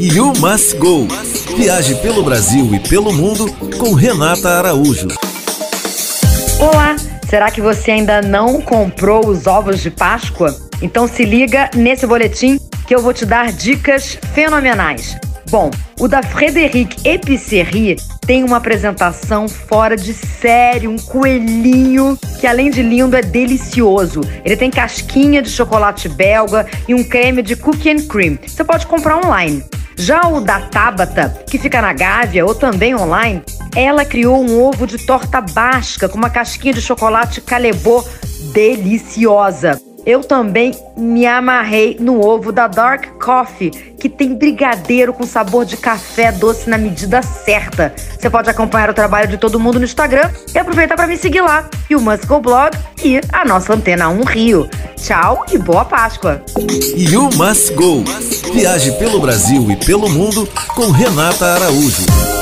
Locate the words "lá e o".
51.40-52.00